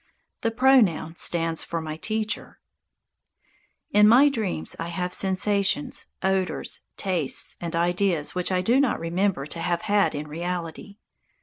The 0.41 0.49
pronoun 0.49 1.15
stands 1.17 1.63
for 1.63 1.79
my 1.79 1.95
Teacher. 1.95 2.59
In 3.91 4.07
my 4.07 4.29
dreams 4.29 4.75
I 4.79 4.87
have 4.87 5.13
sensations, 5.13 6.07
odours, 6.23 6.81
tastes 6.97 7.55
and 7.61 7.75
ideas 7.75 8.33
which 8.33 8.51
I 8.51 8.61
do 8.61 8.79
not 8.79 8.99
remember 8.99 9.45
to 9.45 9.59
have 9.61 9.83
had 9.83 10.15
in 10.15 10.27
reality. 10.27 10.97